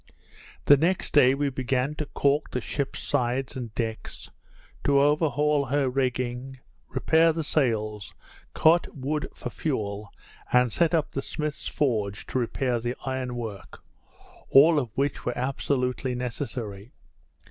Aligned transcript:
The 0.65 0.77
next 0.77 1.13
day 1.13 1.35
we 1.35 1.51
began 1.51 1.93
to 1.97 2.07
caulk 2.07 2.49
the 2.49 2.59
ship's 2.59 2.97
sides 3.03 3.55
and 3.55 3.71
decks, 3.75 4.31
to 4.83 4.99
overhaul 4.99 5.65
her 5.65 5.89
rigging, 5.89 6.57
repair 6.89 7.31
the 7.31 7.43
sails, 7.43 8.15
cut 8.55 8.95
wood 8.97 9.27
for 9.35 9.51
fuel, 9.51 10.11
and 10.51 10.73
set 10.73 10.95
up 10.95 11.11
the 11.11 11.21
smith's 11.21 11.67
forge 11.67 12.25
to 12.25 12.39
repair 12.39 12.79
the 12.79 12.95
iron 13.05 13.35
work; 13.35 13.83
all 14.49 14.79
of 14.79 14.89
which 14.95 15.23
were 15.23 15.37
absolutely 15.37 16.15
necessary. 16.15 16.93